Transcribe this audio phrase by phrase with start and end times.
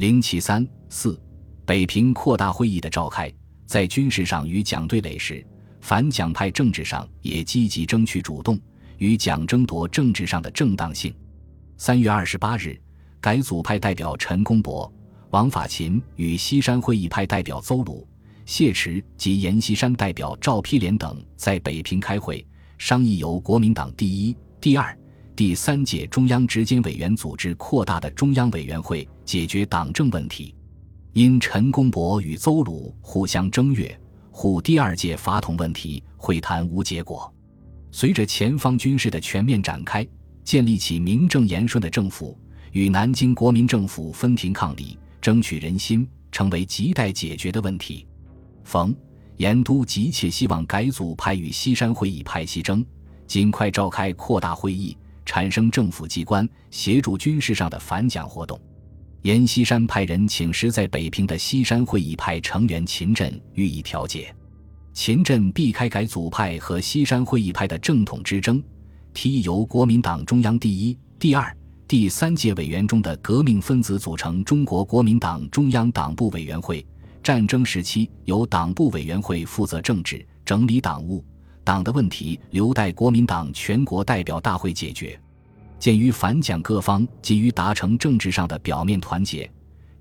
[0.00, 1.20] 零七三四，
[1.66, 3.30] 北平扩大会议的召开，
[3.66, 5.46] 在军事上与蒋对垒时，
[5.82, 8.58] 反蒋派政治上也积极争取主动，
[8.96, 11.14] 与蒋争夺政治上的正当性。
[11.76, 12.80] 三月二十八日，
[13.20, 14.90] 改组派代表陈公博、
[15.32, 18.08] 王法勤与西山会议派代表邹鲁、
[18.46, 22.42] 谢池及阎锡山代表赵丕廉等在北平开会，
[22.78, 24.98] 商议由国民党第一、第二。
[25.40, 30.54] 第三届中央执监委员组织扩大的中央委员会解决党政问题，
[31.14, 33.98] 因陈公博与邹鲁互相争越，
[34.30, 37.32] 沪第二届法统问题会谈无结果。
[37.90, 40.06] 随着前方军事的全面展开，
[40.44, 42.38] 建立起名正言顺的政府，
[42.72, 48.06] 与南京国民政府分庭抗礼，争取人心，成为亟待解决的问题。
[48.62, 48.94] 冯
[49.38, 52.84] 严都急切希望改组派与西山会议派西争，
[53.26, 54.94] 尽快召开扩大会议。
[55.30, 58.60] 产生政府机关协助军事上的反蒋活动，
[59.22, 64.34] 阎锡山派人请示在北平的西山会议派成员秦振予以调解。
[64.92, 68.60] 秦振避开改组派和西山会议派的正统之争，
[69.14, 71.56] 提议由国民党中央第一、第二、
[71.86, 76.84] 第三届委员中的革命分子组成中国国民党中央党部委员会。
[77.22, 81.24] 战争时期由党部委员会负责政治整理党务。
[81.64, 85.20] 党的问题留待国民党全国代表大会解决。
[85.78, 89.50] 鉴于反蒋各方急于达成政治上的表面团结，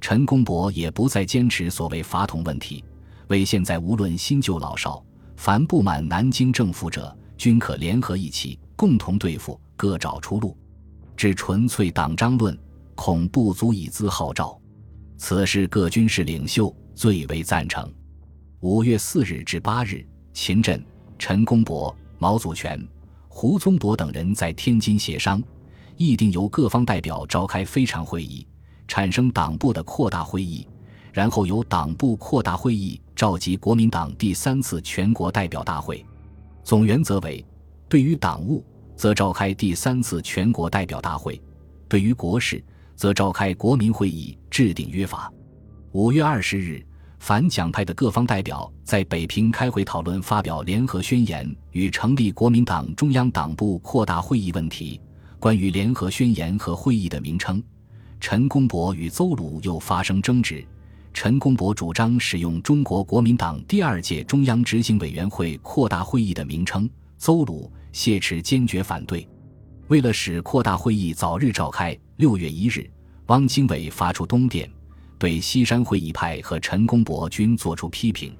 [0.01, 2.83] 陈公博也不再坚持所谓法统问题。
[3.27, 5.03] 为现在无论新旧老少，
[5.37, 10.57] 凡不满南京政府者，均可联合一起，共同对付，各找出路。
[11.15, 12.57] 至纯粹党章论，
[12.95, 14.59] 恐不足以资号召。
[15.17, 17.89] 此事各军事领袖最为赞成。
[18.61, 20.83] 五月四日至八日，秦镇。
[21.19, 22.81] 陈公博、毛祖全、
[23.27, 25.43] 胡宗博等人在天津协商，
[25.97, 28.47] 议定由各方代表召开非常会议，
[28.87, 30.65] 产生党部的扩大会议，
[31.11, 36.03] 然后由党部扩大会议召集国民党第三次全国代表大会。
[36.63, 37.45] 总原则为：
[37.89, 38.63] 对于党务，
[38.95, 41.33] 则召开第三次全国代表大会；
[41.89, 42.63] 对于国事，
[42.95, 45.31] 则召开国民会议，制定约法。
[45.91, 46.83] 五月二十日。
[47.19, 54.99] 反蒋派的各方代表在北平开会讨论发表联合宣言与成立国民党中央党部扩大会议问题。
[55.37, 57.61] 关于联合宣言和会议的名称，
[58.19, 60.65] 陈公博与邹鲁又发生争执。
[61.13, 69.27] 陈公博主张使用中国国民党第二届中央执行委员会扩大会议的名称，邹鲁、谢池坚决反对。
[69.87, 72.89] 为了使扩大会议早日召开，六月一日，
[73.27, 74.69] 汪精卫发出东电。
[75.19, 78.33] 对西山会议派和陈公博均作出批评，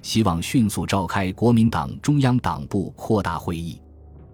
[0.00, 3.78] 希望迅速召开国民党中央党部扩大会议。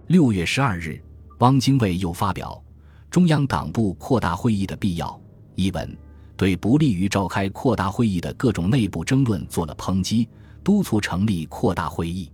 [0.06, 1.02] 六月十二日，
[1.38, 2.62] 汪精卫又发表
[3.10, 5.08] 《中央党部扩大会议的必要》
[5.56, 5.98] 一文，
[6.36, 10.28] 对不利于召开扩大会议的各种内部争论做了抨击，
[10.62, 12.30] 督促成立扩大会议。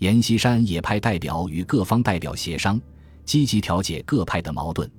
[0.00, 2.78] 阎锡山也派代表与各方代表协商，
[3.24, 4.90] 积极调解各派的矛盾。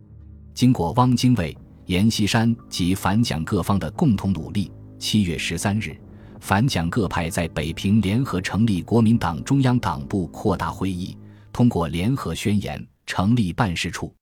[0.54, 1.56] 经过汪精卫。
[1.88, 4.70] 阎锡山及反蒋各方的共同努力。
[5.00, 5.96] 七月十三日，
[6.42, 11.18] 反蒋各派在北平联合成立国民党中央党部扩大会议，
[11.54, 14.14] 通过联合宣言成立办事处。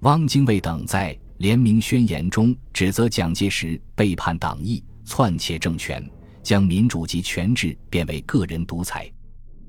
[0.00, 6.04] 汪精卫等在联名宣言中指责蒋介石背叛党意、篡窃政权，
[6.42, 9.08] 将民主及权制变为个人独裁。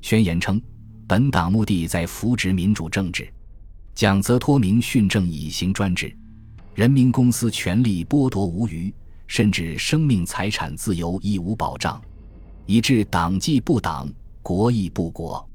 [0.01, 0.59] 宣言称，
[1.07, 3.31] 本党目的在扶植民主政治，
[3.94, 6.16] 蒋则托明训政以行专制。
[6.75, 8.94] 人民公司权力剥夺无余，
[9.28, 12.02] 甚至生命财产自由亦无保障，
[12.66, 15.50] 以致党纪不党，国亦不国。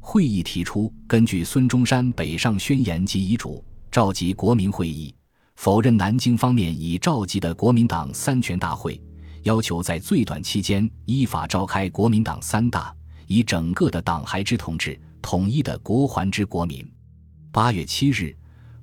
[0.00, 5.14] 会议提出，根据孙中山北上宣言及遗嘱，召集国民会议，
[5.56, 8.98] 否认南京方面已召集的国民党三全大会，
[9.42, 12.96] 要求在最短期间依法召开国民党三大，
[13.26, 16.82] 以整个的党孩之统治，统一的国还之国民。
[17.50, 18.34] 八月七日。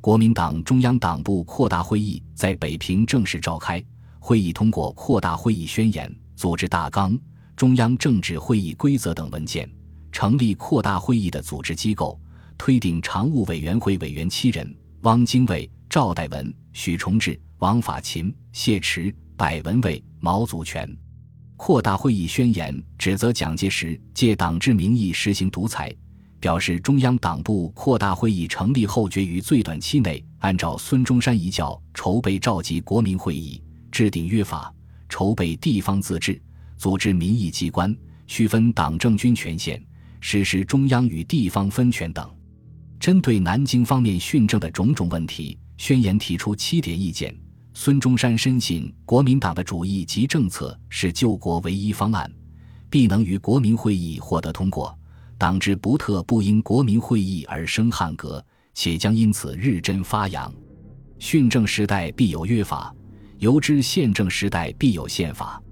[0.01, 3.83] 国民党中央党部扩大会议在北平正式召开，
[4.17, 7.19] 会议通过扩大会议宣言、组织大纲、
[7.53, 9.69] 中央政治会议规则等文件，
[10.09, 12.17] 成立扩大会议的组织机构，
[12.57, 20.89] 推定常务委员会委员七人：汪精卫、赵代文、许崇智、王法勤、谢池、柏文蔚、毛祖全。
[21.57, 25.93] 扩大会议宣言指责蒋介石借党治名义实行独裁。
[26.39, 34.73] 表示中央党部扩大会议成立后，决于最短期内按照孙中山遗教筹备召集国民会议，制定约法，
[35.09, 36.41] 筹备地方自治，
[36.77, 37.95] 组织民意机关，
[38.25, 39.83] 区分党政军权限，
[40.21, 42.29] 实施中央与地方分权等。
[42.99, 47.33] 针对南京方面训政的种种问题，宣言提出七点意见，
[47.73, 52.29] 孙中山深信国民党的主义及政策是救国唯一方案，
[52.89, 54.98] 必能于国民会议获得通过。
[55.39, 60.53] 党之不特不因国民会议而生汉格，且将因此日臻发扬。
[61.17, 62.93] 训政时代必有约法，
[63.37, 65.63] 由之宪政时代必有宪法。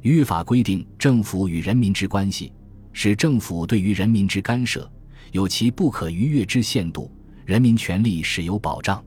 [0.00, 2.50] 约法规定政府与人民之关系，
[2.94, 4.90] 使政府对于人民之干涉
[5.32, 7.14] 有其不可逾越之限度，
[7.44, 9.04] 人民权利是有保障。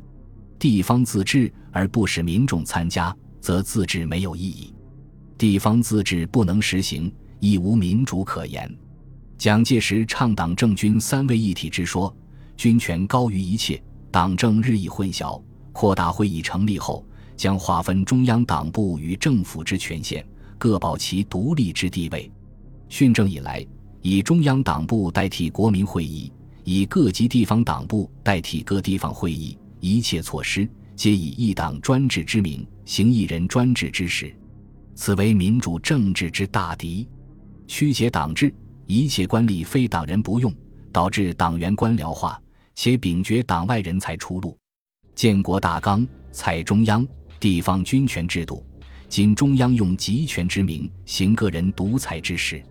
[0.59, 4.71] 地方自治而不使民众参加，则自治没有意义。
[5.39, 8.71] 地方自治不能实行，亦无民主可言。
[9.37, 12.15] 蒋介石倡党政军三位一体之说，
[12.55, 15.41] 军权高于一切，党政日益混淆。
[15.73, 20.25] 扩大会议成立后，将划分中央党部与政府之权限，
[20.57, 22.31] 各保其独立之地位。
[22.89, 23.65] 训政以来，
[24.01, 26.31] 以中央党部代替国民会议，
[26.63, 29.57] 以各级地方党部代替各地方会议。
[29.79, 34.33] 一切措施皆以一党专制之名行一人专制之实，
[34.95, 37.05] 此为民主政治之大敌。
[37.67, 38.53] 曲解党制，
[38.85, 40.53] 一切官吏非党人不用，
[40.91, 42.39] 导致党员官僚化，
[42.75, 44.57] 且秉绝党外人才出路。
[45.15, 47.07] 建国大纲采中央
[47.39, 48.65] 地方军权制度，
[49.07, 52.63] 仅中央用集权之名行个人独裁之事。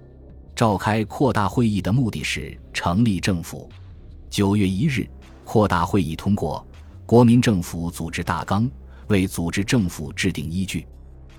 [0.54, 3.70] 召开扩大会议的目的是成立政府。
[4.28, 5.08] 九月一日，
[5.44, 6.66] 扩大会议通过。
[7.06, 8.70] 国民政府组织大纲
[9.08, 10.86] 为组织政府制定依据，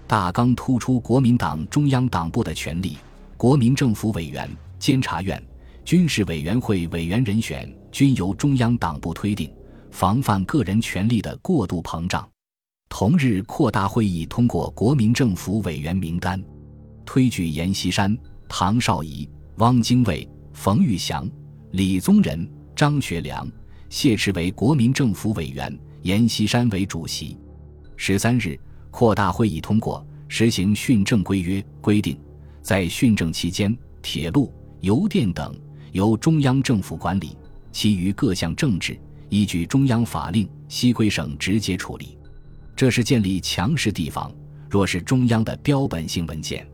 [0.05, 2.97] 大纲突出国民党中央党部的权力，
[3.43, 4.49] 国民政府委员、
[4.79, 5.43] 监察院、
[5.83, 9.53] 军事委员会委员人选均由中央党部推定，
[9.91, 12.25] 防范个人权力的过度膨胀。
[12.87, 16.41] 同日，扩大会议通过国民政府委员名单，
[17.05, 18.17] 推举阎锡山、
[18.47, 21.29] 唐绍仪、汪精卫、冯玉祥、
[21.71, 23.45] 李宗仁、张学良。
[23.89, 27.37] 谢持为国民政府委员，阎锡山为主席。
[27.97, 28.57] 十三日，
[28.89, 32.17] 扩大会议通过实行训政规约，规定
[32.63, 35.53] 在训政期间，铁路、邮电等
[35.91, 37.37] 由中央政府管理，
[37.73, 42.17] 其余各项政治依据中央法令，西归省直接处理。
[42.75, 44.33] 这是建立强势地方，
[44.69, 46.65] 若是中央的标本性文件。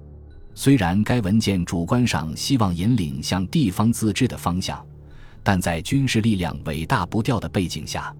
[0.53, 4.85] 虽然该文件主观上希望引领向地方自治的方向。
[5.41, 8.13] 但在军事力量伟大不掉的背景下，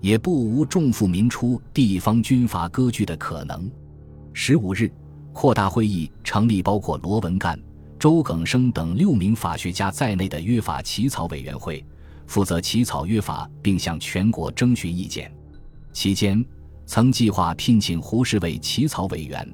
[0.00, 3.70] 也不无重负民初、地方军阀割据的可能。
[4.32, 4.90] 十五日，
[5.32, 7.58] 扩大会议成立包括罗文干、
[7.98, 11.84] 周耿生等六名法学家在内的约法起草委员会，
[12.26, 15.32] 负责起草约法，并向全国征询意见。
[15.92, 16.44] 期间，
[16.86, 19.46] 曾计划聘请胡适为起草委员，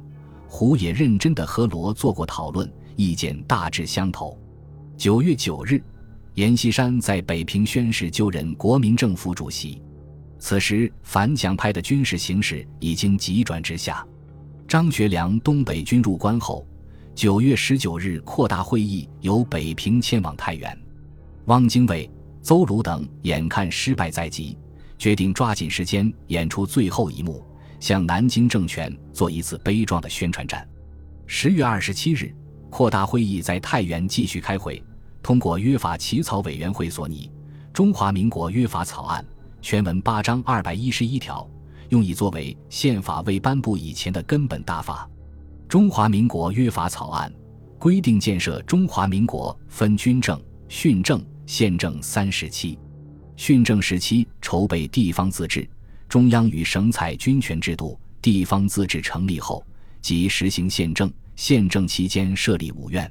[0.49, 4.39] 胡也认真地和罗做过讨论，意见大致相投。
[4.97, 5.83] 九月九日。
[6.35, 9.83] 阎锡山在北平宣誓就任国民政府主席，
[10.39, 14.07] 此时反蒋派的军事形势已经急转直下。
[14.69, 16.63] 张学良东北军入关后，
[17.15, 20.79] 九月十九日扩大会议由北平迁往太原。
[21.47, 22.09] 汪精卫、
[22.43, 24.59] 邹鲁等眼看失败在即，
[24.99, 27.43] 决定抓紧时间演出最后一幕，
[27.81, 30.69] 向南京政权做一次悲壮的宣传战。
[31.27, 32.31] 十月二十七日，
[32.69, 34.85] 扩大会议在太原继续开会。
[35.23, 37.31] 通过约法起草委员会所拟
[37.73, 39.25] 《中华民国约法草案》，
[39.63, 41.49] 全文八章二百一十一条，
[41.89, 45.09] 用以作为宪法未颁布以前的根本大法。
[45.69, 47.31] 《中华民国约法草案》
[47.79, 52.79] 规定建设中华民国分军政、训政、宪政三时期。
[53.37, 55.69] 训政时期筹备地方自治，
[56.09, 59.65] 中央与省采军权制度；地方自治成立后，
[60.01, 61.13] 即实行宪政。
[61.37, 63.09] 宪政期间设立五院。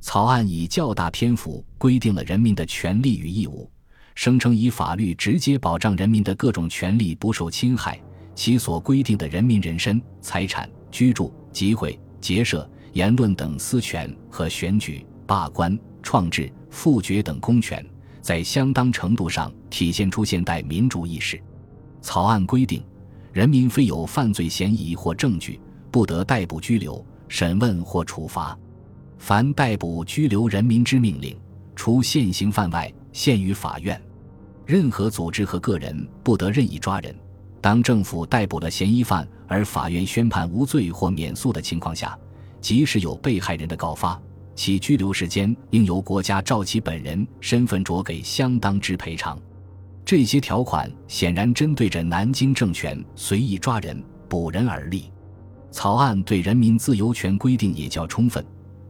[0.00, 3.68] 草案以较大篇幅规定了人民的权利与义务，
[4.16, 8.00] 声称以法律直接保障人民的各种权利不受侵害。
[8.34, 17.82] 其所规定的人民人身、财产、居住、集会、结社、言论等私权和选举、罢官、创制、复决等公权，
[18.20, 21.40] 在相当程度上体现出现代民主意识。
[22.02, 22.84] 草案规定，
[23.32, 25.58] 人民非有犯罪嫌疑或证据，
[25.90, 28.58] 不得逮捕、拘留、审问或处罚。
[29.16, 31.34] 凡逮捕、拘留人民之命令，
[31.74, 33.98] 除现行犯外，限于法院。
[34.66, 37.14] 任何组织和个人不得任意抓人。
[37.60, 42.18] 当政府逮捕了嫌疑犯，而法院宣判无罪或免诉的情况下，
[42.60, 44.20] 即使有被害人的告发，
[44.56, 49.38] 其拘留时间应由国家照其本人身份酌给相当之赔偿。
[50.04, 55.10] 这些条款显然针对着南京政权随意抓人、捕人而立。
[55.70, 58.44] 草案对人民自由权规定也较充分。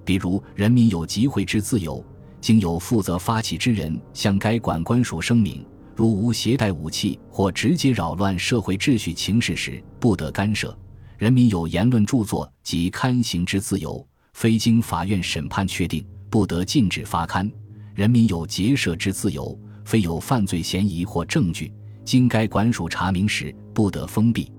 [0.04, 2.04] 比如，人民有集会之自由，
[2.46, 10.78] 经有负责发起之人向该管官署声明，如无携带武器或直接扰乱社会秩序情势时，不得干涉。
[11.18, 17.50] 人民有言论著作及刊行之自由，非经法院审判确定，不得禁止发刊。
[17.96, 21.72] 人民有结社之自由，非有犯罪嫌疑或证据，
[22.04, 24.52] 经该管署查明时，不得封闭。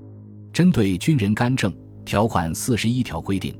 [0.51, 3.58] 针对军人干政，条款四十一条规定，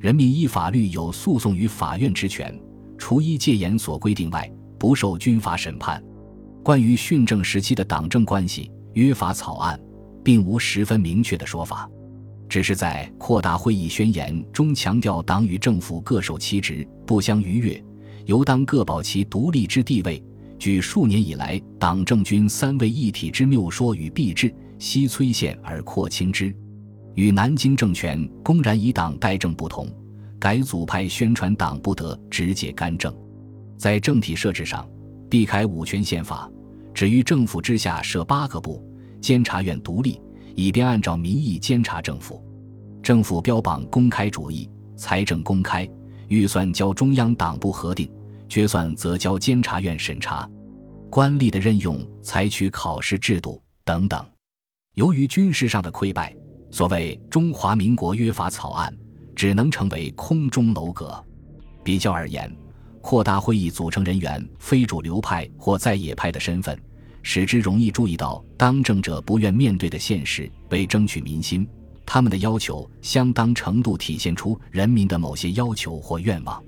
[0.00, 2.58] 人民依法律有诉讼于法院之权，
[2.98, 6.02] 除依戒严所规定外，不受军法审判。
[6.62, 9.78] 关于训政时期的党政关系，约法草案
[10.24, 11.88] 并无十分明确的说法。
[12.48, 17.84] 只是在扩大会议宣言中强调，党与政府各守其职，不相逾越，
[18.24, 20.22] 由当各保其独立之地位。
[20.58, 26.54] 据数年以来党政军三位一体之谬说与弊治，悉摧陷而扩清之。
[27.14, 29.88] 与南京政权公然以党代政不同，
[30.38, 33.14] 改组派宣传党不得直接干政。
[33.76, 34.88] 在政体设置上，
[35.28, 36.50] 避开五权宪法，
[36.94, 38.82] 只于政府之下设八个部，
[39.20, 40.20] 监察院独立。
[40.58, 42.42] 以便按照民意监察政府，
[43.02, 44.66] 政府标榜公开主义，
[44.96, 45.86] 财政公开，
[46.28, 48.10] 预算交中央党部核定，
[48.48, 50.48] 决算则交监察院审查，
[51.10, 54.24] 官吏的任用采取考试制度等等。
[54.94, 56.34] 由于军事上的溃败，
[56.70, 58.90] 所谓中华民国约法草案
[59.36, 61.24] 只能成为空中楼阁。
[61.84, 62.52] 比较而言，
[63.00, 66.76] 扩大会议组成人员非主流派或在野派的身份。
[67.22, 70.48] 使之容易注意到当政者不愿面对的现实。
[70.70, 71.66] 为争取民心，
[72.04, 76.62] 他们的要求相当程度体现出人民的某些要求或愿望。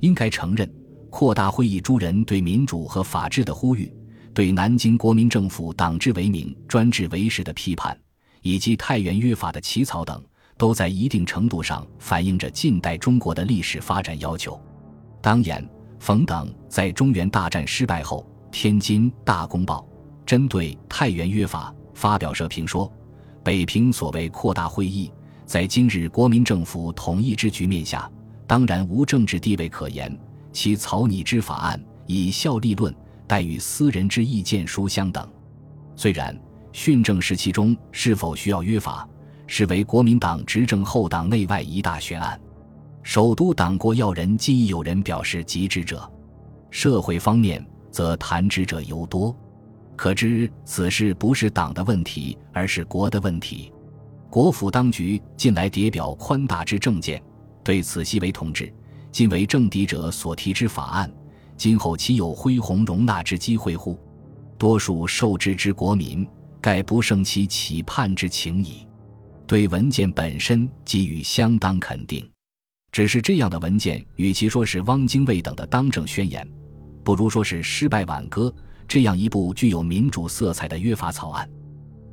[0.00, 0.68] 应该承认，
[1.08, 3.92] 扩大会议诸人对民主和法治的呼吁，
[4.34, 7.96] 对南京国民政府党治为名、专制为实的批判，
[8.42, 10.20] 以及太原约法的起草等，
[10.56, 14.60] 都在一定程度上反映着近代中国的历史发展要求。
[15.20, 15.68] 当年，
[15.98, 19.86] 冯等在中原大战失败后，天津《大公报》。
[20.24, 22.90] 针对太原约法发表社评说
[23.42, 25.12] ：“北平所谓扩大会议，
[25.44, 28.10] 在今日国民政府统一之局面下，
[28.46, 30.16] 当然无政治地位可言。
[30.52, 32.94] 其草拟之法案，以效力论，
[33.26, 35.28] 待与私人之意见书相等。
[35.96, 36.38] 虽然
[36.72, 39.06] 训政时期中是否需要约法，
[39.54, 42.40] 是为国民党执政后党内外一大悬案。
[43.02, 46.10] 首都党国要人既有人表示极之者，
[46.70, 49.36] 社会方面则谈之者尤多。”
[49.94, 53.70] 可知此事不是党的问题，而是国的问题。
[54.30, 57.22] 国府当局近来迭表宽大之政见，
[57.62, 58.72] 对此悉为同志，
[59.10, 61.12] 今为政敌者所提之法案，
[61.58, 64.00] 今后岂有恢弘容纳之机会乎？
[64.56, 66.26] 多数受制之国民，
[66.58, 68.86] 盖不胜其企盼之情矣。
[69.52, 72.26] 对文件本身给予相当肯定，
[72.90, 76.50] 只是这样的文件，与其说是汪精卫等的当政宣言，
[77.04, 78.50] 不如说是失败挽歌。
[78.88, 81.46] 这样一部具有民主色彩的约法草案，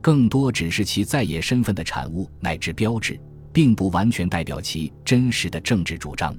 [0.02, 3.18] 更多只是其在野身份的产物乃至标志，
[3.54, 6.36] 并不完全代表其真实的政治主张。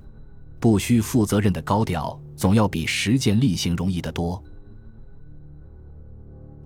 [0.58, 4.44] 不需负责任的高调，总要比实践力行容易得多。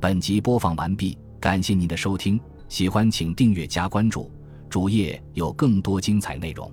[0.00, 2.40] 本集播放完毕，感谢您的收听，
[2.74, 4.28] 喜欢请订阅加关注，
[4.68, 6.68] 主页有更多精彩内容。